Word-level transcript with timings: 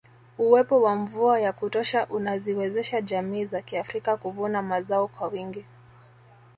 Uwepo 0.37 0.81
wa 0.81 0.95
mvua 0.95 1.39
ya 1.39 1.53
kutosha 1.53 2.07
unaziwezesha 2.07 3.01
jamii 3.01 3.45
za 3.45 3.61
kiafrika 3.61 4.17
kuvuna 4.17 4.61
mazao 4.61 5.07
kwa 5.07 5.27
wingi 5.27 5.65